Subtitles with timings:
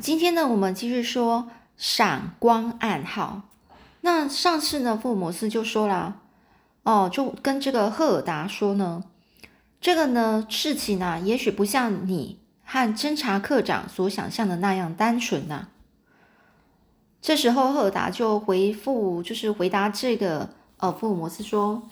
[0.00, 3.42] 今天呢，我们继续说闪光暗号。
[4.00, 6.22] 那上次呢，福尔摩斯就说了，
[6.84, 9.04] 哦，就跟这个赫尔达说呢，
[9.78, 15.68] 这个呢事情呢，也许不像你和侦查科长所想象的那样单纯呐。
[17.20, 20.48] 这时候赫尔达就回复，就是回答这个，
[20.78, 21.86] 呃，福尔摩斯说，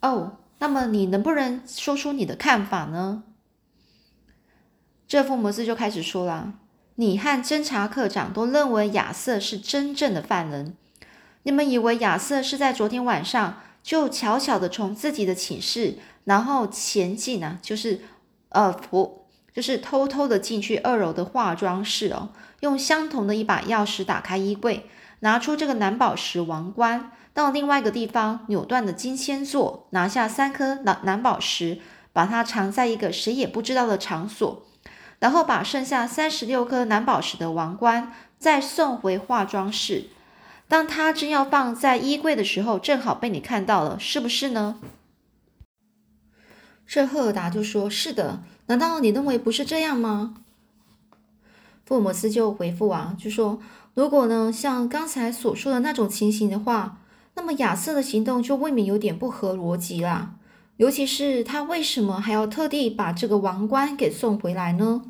[0.00, 3.22] 哦，那么你能不能说出你的看法呢？
[5.06, 6.54] 这福尔摩斯就开始说了。
[7.00, 10.76] 你和侦查科长都认为亚瑟是真正的犯人，
[11.44, 18.02] 你们以为亚瑟是在昨天晚上就悄悄的从自己的寝室，然后前进啊，就是
[18.50, 19.24] 呃，不，
[19.54, 22.28] 就是偷偷的进去二楼的化妆室哦，
[22.60, 24.84] 用相同的一把钥匙打开衣柜，
[25.20, 31.78] 拿出这个蓝宝石王冠，到另外一个地方扭断的金仙座，拿下三颗蓝蓝宝石，
[32.12, 34.66] 把它藏在一个谁也不知道的场所。
[35.20, 40.08] 然后把剩下三十六颗蓝宝石的王冠再送回化妆室。
[40.66, 44.80] 当他正要放在衣柜的时候，正好被你看到了，是不是呢？
[46.86, 50.34] 这赫尔达就说：“是的。”难道你认为不是这样吗？
[51.84, 53.60] 福尔摩斯就回复啊，就说
[53.94, 56.98] ：“如果呢，像刚才所说的那种情形的话，
[57.34, 60.36] 那么亚瑟的行动就未免有点不合逻辑啦。”
[60.80, 65.02] 尤其是他为什么还要特地把这个王冠给送回来呢？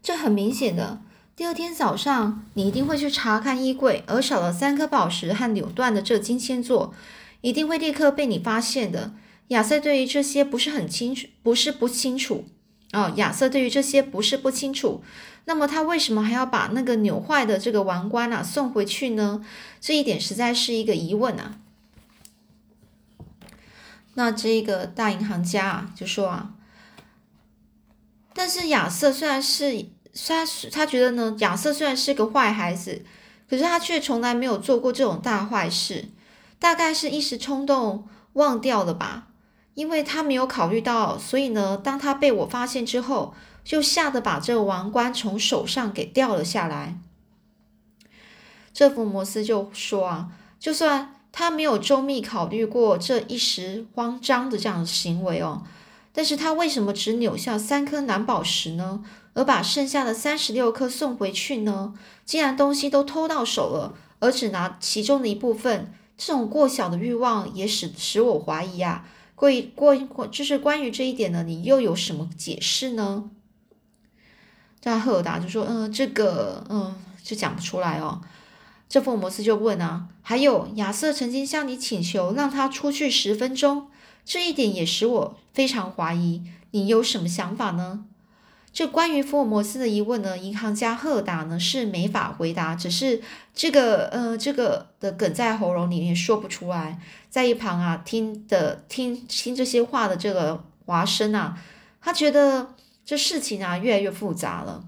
[0.00, 1.00] 这很明显的，
[1.34, 6.94] 第二天早上你一定会去查看衣柜，而少了三颗宝石和扭断的这金仙座，
[7.40, 9.14] 一定会立刻被你发现的。
[9.48, 12.44] 亚瑟对于这些不是很清楚，不是不清楚
[12.92, 13.12] 哦。
[13.16, 15.02] 亚瑟对于这些不是不清楚，
[15.46, 19.44] 那么他为什么还要把那个扭坏的这个王冠啊送回去呢？
[19.80, 21.58] 这一点实在是一个疑问啊。
[24.18, 26.54] 那这个大银行家啊，就说啊，
[28.32, 29.90] 但是亚瑟虽然是，
[30.26, 33.04] 他是他觉得呢，亚瑟虽然是个坏孩子，
[33.46, 36.06] 可是他却从来没有做过这种大坏事，
[36.58, 39.28] 大概是一时冲动忘掉了吧，
[39.74, 46.98] 因为他没有考虑到，所以呢，当他被我发现之后，就吓得把这王冠从手上给掉了下来。
[48.72, 51.12] 这福摩斯就说啊，就算。
[51.38, 55.64] 他没有周密考虑过这一时慌张的这样的行为哦，
[56.10, 59.04] 但是他为什么只扭下三颗蓝宝石呢？
[59.34, 61.92] 而把剩下的三十六颗送回去呢？
[62.24, 69.06] 既然东西都偷到手了，而只拿其中的一部分，这种过小的欲望也使使我怀疑啊。
[69.34, 73.28] 过过过，就是关于这一点呢，你又有什么解释呢？
[74.80, 78.22] 这赫尔达就说：“嗯，这个，嗯，就讲不出来哦。”
[78.88, 83.88] 这福尔摩斯就问啊，还有亚瑟曾经向你请求让他出去十分钟，
[84.24, 86.42] 这一点也使我非常怀疑。
[86.70, 88.04] 你有什么想法呢？
[88.72, 93.22] 这关于福尔摩斯的疑问呢，银行家赫达呢是没法回答，只是
[93.54, 97.00] 这个呃这个的梗在喉咙里面说不出来。
[97.30, 101.58] 在一旁啊听的听听这些话的这个华生啊，
[102.02, 102.74] 他觉得
[103.04, 104.84] 这事情啊越来越复杂了。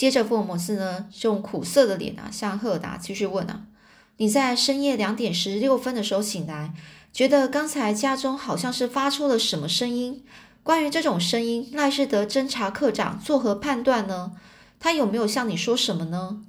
[0.00, 3.64] 接着，福尔摩斯呢，用苦涩的脸啊，向赫达继续问啊
[4.16, 6.72] ：“你在深夜两点十六分的时候醒来，
[7.12, 10.24] 觉得刚才家中好像是发出了什么声音？
[10.62, 14.32] 关于这种声音，赖士德侦查科长作何判断呢？
[14.78, 16.40] 他有没有向你说什么呢？”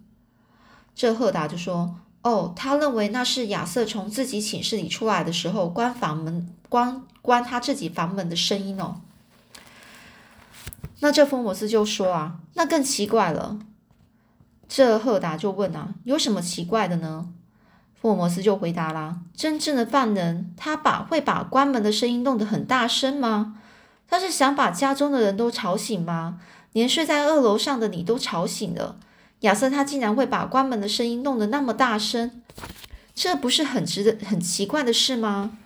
[0.95, 9.01] 这赫达就说：“哦，他认为那是亚瑟从自己寝室里出来的时候关房门、关关他自己房门的声音哦。”
[11.01, 13.59] 那这福摩斯就说啊，那更奇怪了。
[14.69, 17.27] 这赫达就问啊，有什么奇怪的呢？
[17.99, 23.59] 福尔摩斯就回答啦：真正的犯人，他把会把关门的声音弄得很大声吗？
[24.07, 26.39] 他是想把家中的人都吵醒吗？
[26.71, 28.97] 连睡在二楼上的你都吵醒了。
[29.41, 32.41] 亚瑟他竟然会把关门的声音弄得那么大声，
[33.13, 35.57] 这不是很值得很奇怪的事吗？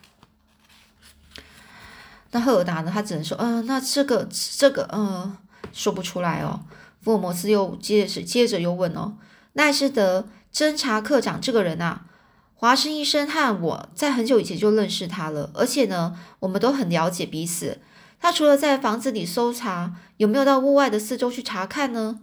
[2.36, 2.92] 那赫尔达呢？
[2.94, 5.38] 他只能说，嗯，那这个这个，嗯，
[5.72, 6.66] 说不出来哦。
[7.02, 9.16] 福尔摩斯又接着接着又问哦，
[9.54, 12.08] 奈斯德侦查科长这个人啊，
[12.54, 17.80] 华生医生和我在很久以前就认识他了，而且呢，我们都很了解彼此。
[18.20, 22.20] 他除了在房子里搜查，有没有到屋外的四周去查看呢？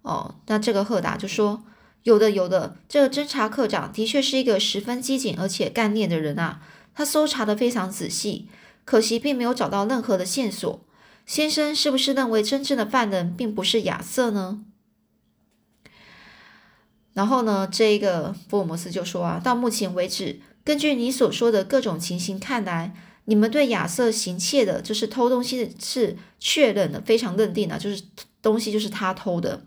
[0.00, 1.62] 哦，那这个赫达就说，
[2.04, 2.76] 有的，有的。
[2.88, 6.62] 这个侦查科长的确是一个十分机警而且干练的人啊，
[6.94, 8.48] 他搜查的非常仔细。
[8.86, 10.80] 可惜并没有找到任何的线索。
[11.26, 14.60] 先生是不是认为真正的犯人并不是亚瑟呢？
[17.12, 22.94] 然后呢，这个福尔摩斯就说啊，到目前为止，根据你所说的各种情形看来，
[23.24, 28.04] 你们对亚瑟行窃的，就是偷东西的是确认的，非常认定的，就是
[28.40, 29.64] 东西就是他偷的。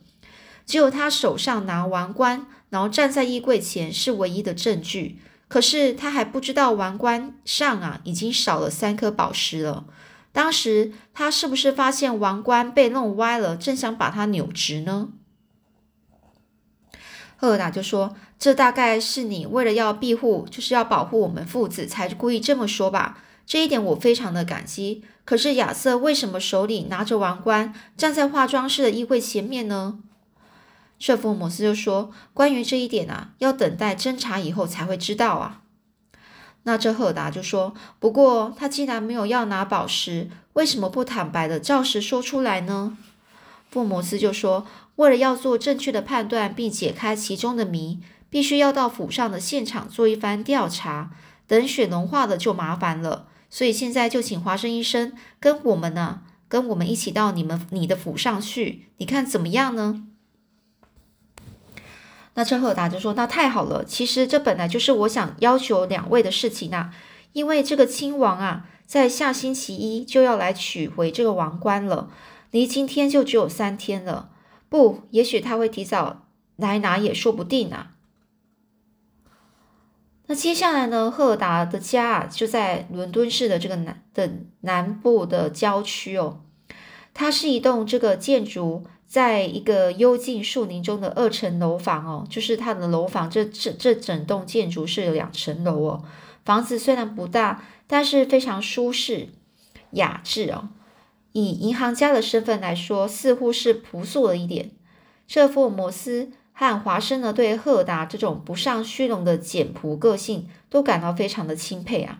[0.66, 5.19] 只有他手上拿王冠，然后站在衣柜前是唯一的证据。
[5.49, 9.85] 可是他还不知道王冠上啊已经少了三颗宝石了。
[10.31, 15.09] 当时他是不是发现王冠被弄歪了，正想把它扭直呢？
[17.35, 23.23] 赫尔达就说：“这大概是你为了要庇护，就是要保护我们父子，才故意这么说吧。
[23.45, 25.03] 这一点我非常的感激。
[25.25, 29.99] 可是亚瑟为什么手里拿着王冠，站在化妆室的衣柜前面呢？”
[30.99, 35.61] 舍福摩斯就说：“关于这一点啊，要等待侦查以后才会知道啊。”
[36.63, 42.97] 那这赫达就说：“不过他既然没有要拿宝石，为什么不坦白的照实说出来呢？”
[43.71, 44.67] 福摩斯就说
[44.97, 47.99] ：“为了要做正确的判断并解开其中的谜，
[48.29, 51.11] 必须要到府上的现场做一番调查。
[51.47, 60.03] 等雪融化了就麻烦了，所以现在就请华生医生跟我们呢，跟我们一起到你们你的府上去，你看怎么样呢？”
[62.39, 66.94] 那车赫达就说：“那太好了，其实这本来就是我想要求两位的事情啊。
[67.33, 72.09] 因为这个亲王啊，在下星期一就要来取回这个王冠了，
[72.51, 74.30] 离今天就只有三天了。
[74.69, 77.95] 不，也许他会提早来拿也说不定啊。
[80.27, 84.31] 那接下来呢，赫尔达的家啊，就在伦敦市的这个南的
[84.62, 86.39] 南部的郊区哦，
[87.13, 93.27] 它是一栋这个建筑。”在一个幽静树林中的二层楼房哦，就是它的楼房。
[93.27, 96.03] 这这这整栋建筑是有两层楼哦。
[96.45, 99.29] 房子虽然不大，但是非常舒适
[99.94, 100.69] 雅致哦。
[101.31, 104.69] 以银行家的身份来说，似乎是朴素了一点。
[105.27, 112.19] 这福尔摩斯和华生呢，对赫达这种不上虚荣的简朴个性都感到非常的钦佩啊，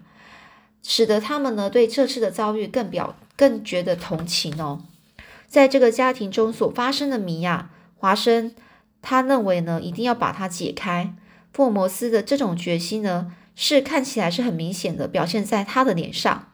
[0.82, 4.82] 使得他们呢对这次的遭遇更表更觉得同情哦。
[5.50, 8.54] 在这个家庭中所发生的谜啊，华生
[9.02, 11.16] 他认为呢，一定要把它解开。
[11.52, 16.54] 福尔摩斯的这种决心呢，是看起来是很明显的，表现在他的脸上。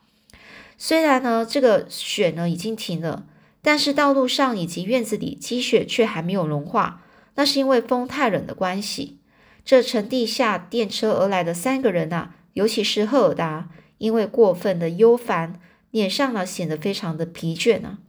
[0.77, 3.25] 虽然呢，这个雪呢已经停了，
[3.61, 7.01] 但是道路上以及院子里积雪却还没有融化，
[7.35, 9.19] 那是因为风太冷的关系。
[9.65, 15.59] 这乘地下电车而来的三个人啊，尤其是赫尔达，因为过分的忧烦，
[15.91, 17.99] 脸上呢显得非常的疲倦啊。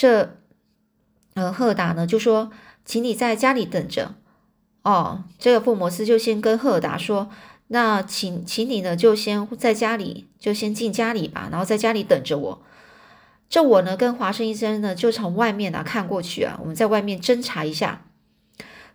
[0.00, 0.36] 这，
[1.34, 2.52] 呃，赫达呢就说，
[2.84, 4.14] 请你在家里等着。
[4.82, 7.28] 哦，这个福摩斯就先跟赫达说，
[7.66, 12.62] 那请，请你呢就先在家里，就先进家里吧，然后在家里等着我。
[13.48, 18.04] 这我呢跟华生医生呢就从外面啊看过去啊，我们在外面侦查一下。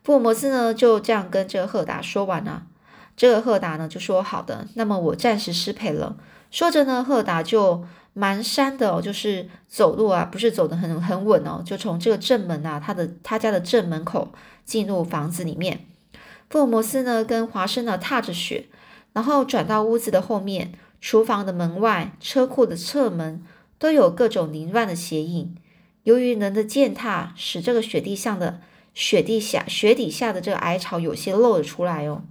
[0.06, 2.68] 福摩斯呢就这样跟这个赫达说完了。
[3.16, 6.18] 这个赫达呢就说好的，那么我暂时失陪了。
[6.52, 7.86] 说着呢，赫达就。
[8.16, 14.32] 蹒跚的哦，就是走路啊，不是走得很很稳哦，就从这个正门啊，他的他家的正门口
[14.66, 15.88] 进入房子里面。
[16.48, 18.68] 福尔摩斯呢，跟华生呢踏着雪，
[19.14, 23.42] 然后转到屋子的后面，厨房的门外、车库的侧门
[23.80, 25.56] 都有各种凌乱的鞋印。
[26.04, 28.62] 由于人的践踏，使这个雪地上的
[28.94, 32.22] 雪地下雪底下的这个矮草有些露了出来哦。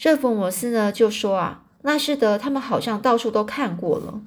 [0.00, 1.64] 这福摩斯呢就说啊。
[1.82, 4.22] 那是的，他们好像到处都看过了。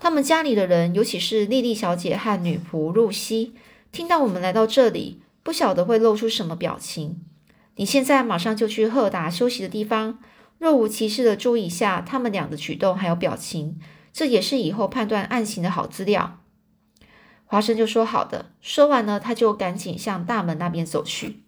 [0.00, 3.52] 他们家里的人，尤其是莉莉小姐和女仆露西，
[3.92, 7.22] 听到我们来到这里，不晓得会露出什么表情。
[7.76, 10.20] 你现在马上就去赫达休息的地方，
[10.56, 13.78] 若无其事的注意一下他们俩的举动还有表情，
[14.14, 16.40] 这也是以后判断案情的好资料。
[17.44, 21.42] 华生就说：“好的。”说完呢，他就赶紧向大门那边走去。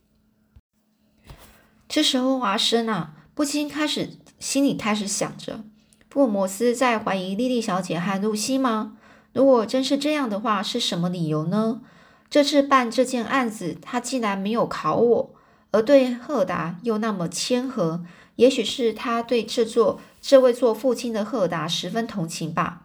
[1.89, 4.11] 这时候，华生啊，不禁开始。
[4.39, 5.65] 心里开始想着，
[6.11, 8.99] 福尔摩斯在怀疑莉莉小姐和露西吗？
[9.33, 11.81] 如果真是这样的话，是什么理由呢？
[12.29, 15.31] 这次办这件案子，他竟然没有考我，
[15.71, 18.05] 而对赫达又那么谦和，
[18.37, 22.83] 也许是他对这座这位做父亲的赫达十分同情吧。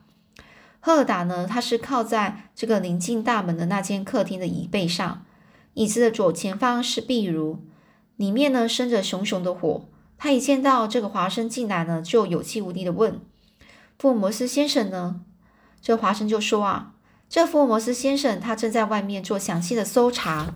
[0.79, 5.25] 赫达呢，他是靠在这个临近大门的那间客厅的椅背上，
[5.73, 7.59] 椅子的左前方是壁炉，
[8.15, 9.89] 里面呢生着熊熊的火。
[10.17, 13.19] 他一见到这个华生进来呢，就有气无力的问
[13.99, 15.21] ：“福尔摩斯先生呢？”
[15.81, 16.93] 这华生就说：“啊，
[17.29, 20.55] 这福尔摩斯先生他正在外面做详细的搜查。”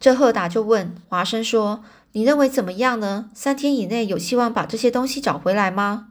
[0.00, 3.30] 这赫达就问华生说：“你认为怎么样呢？
[3.34, 6.08] 三天以内有希望把这些东西找回来吗？”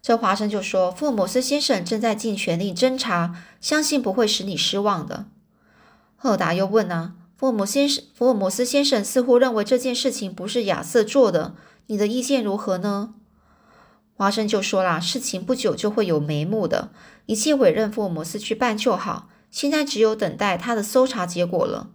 [0.00, 5.26] 这华生就说：“福尔摩斯先生正在尽全力侦查，相信不会使你失望的。”
[6.16, 7.14] 赫达又问啊。
[7.36, 11.54] 福尔摩先生，福尔摩斯先生似乎认为这件事情不是亚瑟做的，
[11.88, 13.14] 你的意见如何呢？
[14.16, 16.90] 华生就说啦，事情不久就会有眉目的，
[17.26, 19.28] 一切委任福尔摩斯去办就好。
[19.50, 21.90] 现在只有等待他的搜查结果了。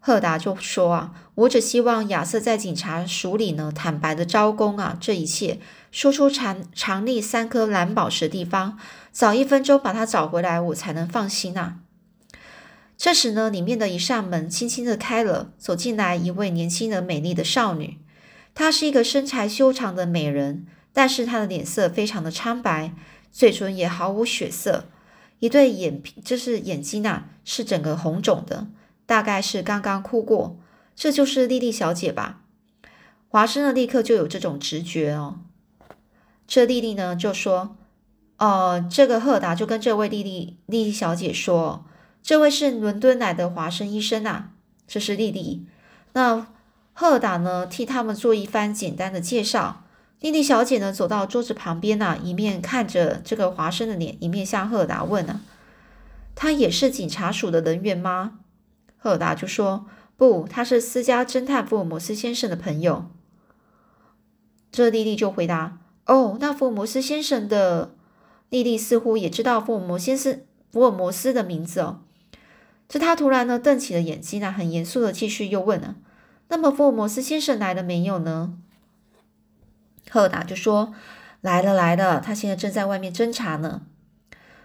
[0.00, 5.60] 赫达就说啊，我只希望亚瑟在警察署里呢坦白的招供啊，这一切
[5.92, 8.78] 说出藏藏匿三颗蓝宝石的地方，
[9.12, 11.76] 早一分钟把它找回来，我才能放心呐。
[12.98, 17.98] 这时呢，里面的一扇门轻轻的开了，走进来一位年轻的美丽的少女。
[18.56, 22.92] 她是一个身材修长的美人，但是她的脸色非常的苍白，
[23.30, 24.88] 嘴唇也毫无血色，
[25.38, 28.66] 一对眼皮就是眼睛呐，是整个红肿的。
[29.06, 30.58] 大概是刚刚哭过，
[30.96, 32.40] 这就是莉莉小姐吧？
[33.28, 35.38] 华生呢，立刻就有这种直觉哦。
[36.48, 37.76] 这莉莉呢就说
[38.38, 41.84] ：“哦，这个赫达就跟这位莉莉莉莉小姐说，
[42.22, 44.50] 这位是伦敦来的华生医生啊，
[44.86, 45.66] 这是莉莉。
[46.12, 46.46] 那
[46.92, 49.84] 赫达呢替他们做一番简单的介绍。
[50.20, 55.40] 莉莉小姐呢走到桌子旁边啊，一面看着这个华生的脸，一面向赫达问啊：
[56.34, 58.40] 他也是警察署的人员吗？”
[58.98, 59.86] 赫达就说
[60.18, 63.06] ：“不，他是私家侦探福尔摩斯先生的朋友。”
[64.72, 67.94] 这莉莉就回答：“哦，那福尔摩斯先生的
[68.50, 72.00] 莉莉似乎也知道福尔摩先生福尔摩斯的名字哦。”
[72.88, 75.96] 这他突然呢瞪起了眼睛呢，很严肃的继续又问了
[76.48, 78.54] ：“那么福尔摩斯先生来了没有呢？”
[80.10, 80.94] 赫达就说
[81.42, 83.82] ：“来了，来了，他现在正在外面侦查呢。”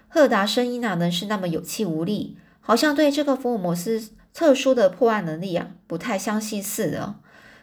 [0.08, 4.10] 赫达声音哪能是那么有气无力，好像对这个福尔摩斯。
[4.32, 7.14] 特殊的破案能力啊，不太相信似的。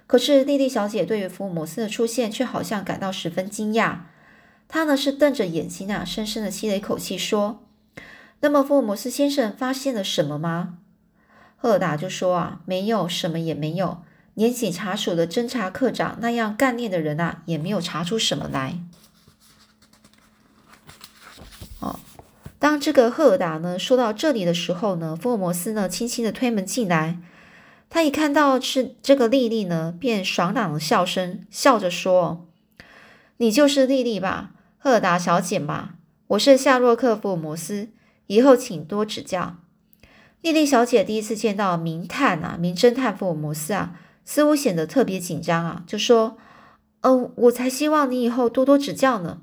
[0.08, 3.98] 可是莉莉小姐对于福尔摩斯的出现，却好像感到十分惊讶。
[4.70, 7.62] 她呢是瞪着眼睛啊，深深的吸了一口气，说
[8.42, 10.78] ：“那么福尔摩斯先生发现了什么吗？”
[11.58, 18.80] 赫尔达就说：“啊，没有什么，也没有，连警察署的侦查科长那样干练的人啊，也没有查出什么来。”
[21.80, 22.00] 哦。
[22.60, 27.18] 当这个赫尔达呢说到这里的时候呢，福尔摩斯呢轻轻的推门进来。
[27.90, 32.48] 他一看到是这个莉莉呢，便爽朗的笑声，笑着说
[33.38, 35.96] ：“你就是莉莉吧，赫尔达小姐吧？
[36.28, 37.90] 我是夏洛克·福尔摩斯，
[38.32, 39.58] 以后请多指教。”
[40.42, 46.38] 莉莉小姐第一次见到名探啊，名侦探福尔摩斯啊，似乎显得特别紧张啊，就说
[47.04, 49.42] ：“哦，我才希望你以后多多指教呢。”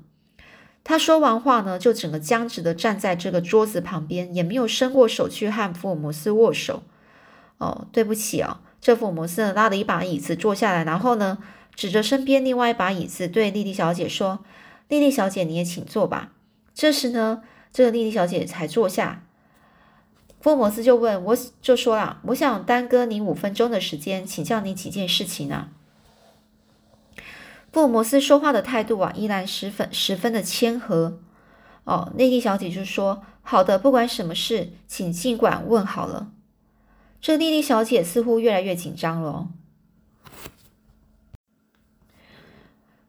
[0.83, 6.83] 他说完话呢，就整个僵直的站在这个桌子旁边，也没有伸过手去和福尔摩斯握手。
[7.59, 11.37] 哦，对不起啊，这福尔摩斯呢拉了一把椅子坐下来，然后呢
[11.75, 14.39] 指着身边另外一把椅子对莉莉小姐说
[14.89, 16.31] ：“莉莉小姐，你也请坐吧。”
[16.73, 19.23] 这时呢，这个莉莉小姐才坐下。
[20.41, 25.69] 福尔摩斯就问我就说了：“我想耽搁你五分钟的时间，请教你几件事情呢？”
[27.71, 31.19] 福尔摩斯说话的态度啊，依然十分十分的谦和。
[31.83, 36.31] 哦，内蒂小姐就说：“好的，不管什么事，请尽管问好了。”
[37.19, 39.49] 这莉莉小姐似乎越来越紧张了。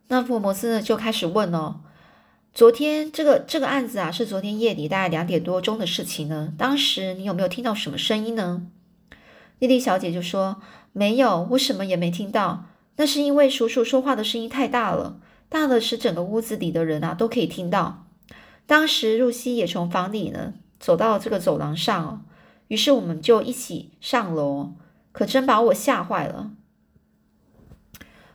[0.08, 1.82] 那福尔摩斯呢，就开始问哦
[2.52, 6.52] ：“昨天这个这个案子啊，是昨天夜里大概两点多钟的事情呢。
[6.58, 8.66] 当时你有没有听到什么声音呢？”
[9.60, 10.60] 莉莉小姐就说
[10.92, 12.66] ：“没有，我什么也没听到。”
[12.96, 18.06] 那是因为叔叔说话的声音太大了，大的使整个屋子里的人啊都可以听到。
[18.66, 22.26] 当时露西也从房里呢走到这个走廊上，
[22.68, 24.72] 于是我们就一起上楼，
[25.12, 26.50] 可真把我吓坏了。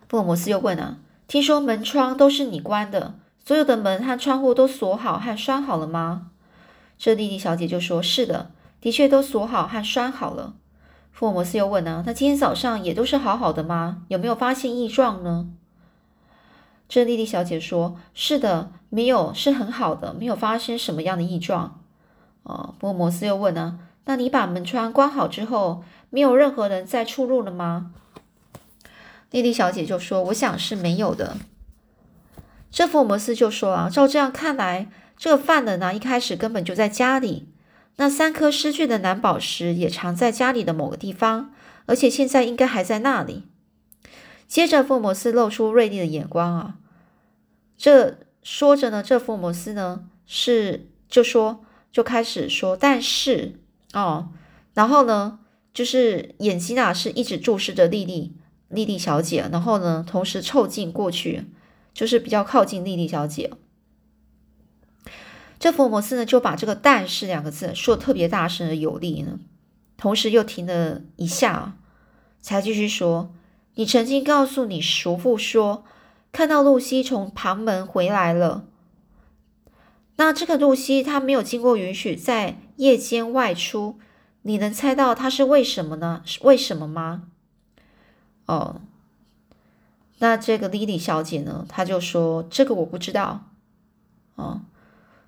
[0.07, 6.31] 福尔摩斯又问啊：“听说门窗都是你关的，所有的门和窗户都锁好和拴好了吗？”
[6.97, 10.55] 这莉莉小姐就说：“是的，的确都锁好和拴好了。”
[11.11, 14.03] 福尔摩斯又问呢：“那今天早上也都是好好的吗？
[14.07, 15.47] 有没有发现异状呢？”
[16.89, 21.79] 这莉莉小姐说：“是的，没有，是很好的，没有发生什么样的异状。”
[22.43, 27.91] 哦，福尔摩斯又问呢：“那你把门窗关好之后，没有任何人再出入了吗？”
[29.31, 31.37] 莉莉小姐就说：“我想是没有的。”
[32.75, 37.47] 这福尔摩斯就说：“啊，照这样看来，这个犯人呢，一开始根本就在家里。”
[37.95, 41.53] 那三颗失去的蓝宝石也藏在家里的某个地方，
[41.85, 43.43] 而且现在应该还在那里。
[44.45, 46.75] 接着，福尔摩斯露出锐利的眼光啊！
[47.77, 51.63] 这说着呢，这福尔摩斯呢是就说
[51.93, 53.53] 就开始说，但是
[53.93, 54.31] 哦，
[54.73, 55.39] 然后呢，
[55.73, 58.33] 就是眼睛啊是一直注视着莉莉
[58.67, 61.45] 莉莉小姐，然后呢，同时凑近过去，
[61.95, 63.51] 就是比较靠近莉莉小姐。
[65.57, 69.39] 这福尔摩斯呢，就把这个“但是”两个字说的特别大声而有力呢，
[69.97, 71.77] 同时又停了一下，
[72.41, 73.33] 才继续说
[73.75, 75.85] ：“你曾经告诉你叔父说，
[76.31, 78.67] 看到露西从旁门回来了。
[80.17, 83.97] 那这个露西她没有经过允许在夜间外出，
[84.43, 86.21] 你能猜到她是为什么呢？
[86.25, 87.23] 是为什么吗？
[88.45, 88.81] 哦，
[90.19, 91.65] 那这个莉莉小姐呢？
[91.67, 93.49] 她就说这个我不知道。
[94.35, 94.61] 哦，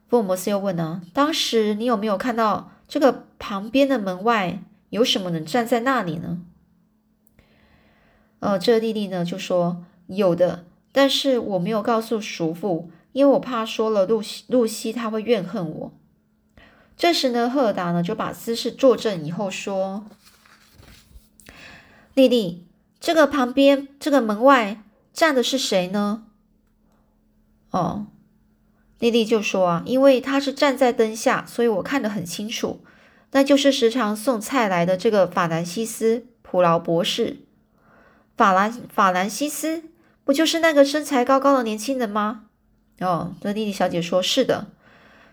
[0.07, 6.39] 福尔摩斯又问呢，当时你有没有看到这个旁边的门外有什么人站在那里呢？
[8.39, 15.91] 呃，这莉莉呢就说有的，但是我没有告诉叔父，因为我怕说了露西，露西她会怨恨我。
[16.95, 20.05] 这时呢，赫尔达呢就把姿势坐正以后说
[22.13, 22.66] ：“莉莉，
[22.99, 24.81] 这个旁边这个门外
[25.13, 26.25] 站的是谁呢？”
[27.71, 28.07] 哦，
[28.99, 32.81] 莉莉就说啊，因为他是站在灯下，所以我看得很清楚，
[33.31, 37.37] 那就是时常送菜来的这个法兰西斯·普劳博士。
[38.35, 39.83] 法兰法兰西斯
[40.23, 42.45] 不就是那个身材高高的年轻人吗？
[42.99, 44.67] 哦，这莉莉小姐说：“是的。”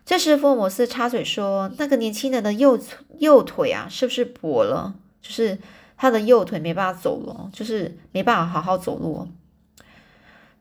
[0.05, 2.79] 这时福尔摩斯插嘴说：“那个年轻人的右
[3.21, 4.97] 右腿啊，是不是跛了？
[5.23, 5.59] 就是
[6.05, 9.27] 他的右腿没办法走了，就是没办法好好走路。”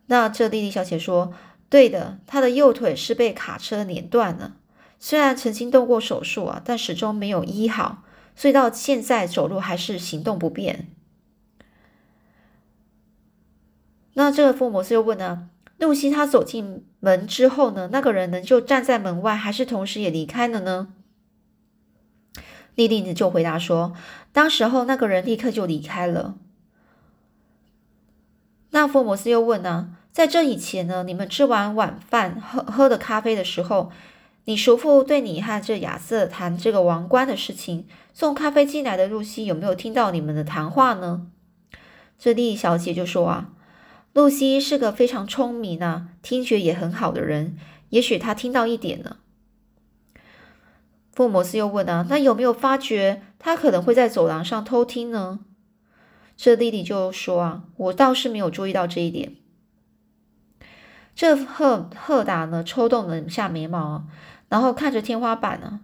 [0.07, 1.33] 那这丽丽小姐说
[1.69, 4.55] ：“对的，他的右腿是被卡车碾断了。
[4.99, 8.03] 虽然曾经动过手术啊，但始终没有医好，
[8.37, 10.87] 所以到现在走路还是行动不便。”
[14.15, 15.49] 那这个福摩斯又问呢？
[15.77, 17.89] 露西她走进门之后呢？
[17.91, 20.93] 那个人呢就站在门外，还是同时也离开了呢？
[22.75, 23.93] 莉莉呢就回答说：
[24.31, 26.35] 当时候那个人立刻就离开了。
[28.71, 29.95] 那福尔摩斯又问呢？
[30.11, 31.03] 在这以前呢？
[31.03, 33.91] 你们吃完晚饭喝喝的咖啡的时候，
[34.45, 41.27] 你叔父对你和这亚瑟谈这个王冠的事情，送咖啡进来的露西有没有听到你们的谈话呢？
[42.17, 43.49] 这莉莉小姐就说啊。
[44.13, 47.57] 露西是个非常聪明啊，听觉也很好的人，
[47.89, 49.17] 也许她听到一点呢。
[51.13, 55.39] 福摩斯又问啊，那有没有发觉他可能会在走廊上偷听呢？
[56.35, 59.35] 这莉莉就说啊，我倒是没有注意到这一点。
[61.13, 64.05] 这赫赫达呢，抽动了一下眉毛，
[64.49, 65.81] 然后看着天花板呢，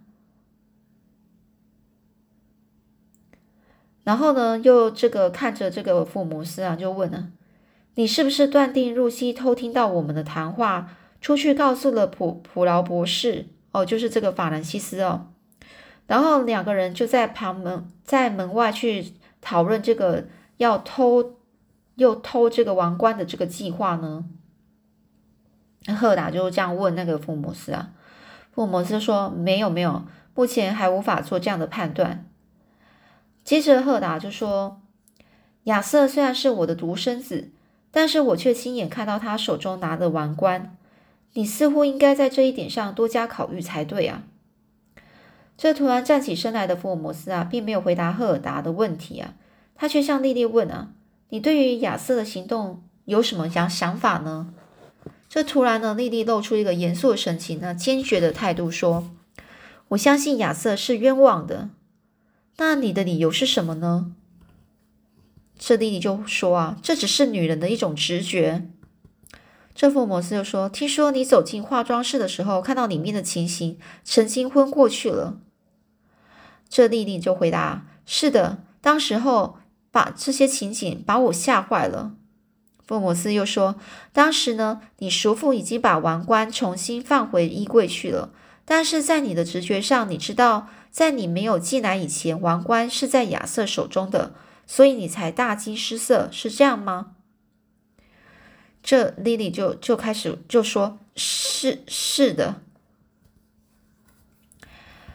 [4.02, 7.30] 然后呢，又这个看着这个福摩斯啊，就问了。
[7.94, 13.46] 你是不是断定露西偷听到我们的谈话，出去告诉了普普劳博士？
[13.72, 15.28] 哦，就是这个法兰西斯哦。
[16.06, 21.36] 然后两个人就在旁门在门外去讨论这个要偷
[21.94, 24.24] 又偷这个王冠的这个计划呢。
[25.96, 27.90] 赫达就这样问那个福摩斯啊，
[28.52, 30.04] 福摩斯说没有没有，
[30.34, 32.26] 目前还无法做这样的判断。
[33.44, 34.80] 接着赫达就说，
[35.64, 37.52] 亚瑟虽然是我的独生子。
[37.92, 40.76] 但是我却亲眼看到他手中拿的王冠，
[41.34, 44.24] 你似乎应该在这一点上多加考虑才对啊！
[45.56, 49.34] 这突然站起身来的福尔摩斯啊，并没有回答赫尔达的问题啊，
[49.74, 50.92] 他却向莉莉问啊
[51.30, 54.54] ：“你对于亚瑟的行动有什么想想法呢？”
[55.28, 59.10] 这突然呢，莉莉露出一个严肃的神情，那坚决的态度说
[59.88, 61.70] ：“我相信亚瑟是冤枉的。
[62.56, 64.12] 那你的理由是什么呢？”
[65.56, 68.66] 这弟弟就说啊，这只是女人的一种直觉。
[69.74, 75.38] 这福摩斯就说：“听说你走进化妆室的时候，看到里面的情形，曾经昏过去了。”
[76.68, 79.58] 这弟弟就回答：“是的，当时候
[79.90, 82.14] 把这些情景把我吓坏了。”
[82.86, 83.76] 福摩斯又说
[84.12, 88.30] ：“当时呢，你叔父已经把王冠重新放回衣柜去了，
[88.64, 94.34] 但是在你的直觉上，你知道，在你没有进来以前，王冠是在亚瑟手中的。”
[94.66, 97.12] 所以你才大惊失色，是这样吗？
[98.82, 102.56] 这莉莉就就开始就说：“是是的。”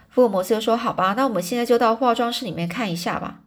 [0.10, 3.41] 福尔摩斯又说：“好吧，那我们现在就到化妆室里面看一下吧。”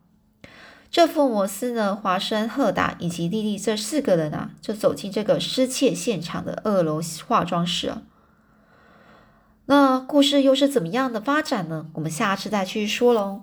[0.90, 7.94] 这福尔摩斯呢，华生、赫达以及莉莉这四个人啊，就走进这个失窃现场的二楼化妆室。
[9.66, 11.90] 那故事又是怎么样的发展呢？
[11.94, 13.42] 我们下次再继续说喽。